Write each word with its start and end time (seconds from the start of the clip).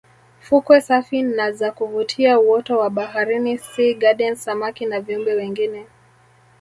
Fukwe 0.41 0.81
safi 0.81 1.21
na 1.23 1.51
za 1.51 1.71
kuvutia 1.71 2.39
uoto 2.39 2.77
wa 2.79 2.89
baharini 2.89 3.57
sea 3.57 3.93
gardens 3.93 4.43
samaki 4.43 4.85
na 4.85 5.01
viumbe 5.01 5.33
wengine 5.33 5.87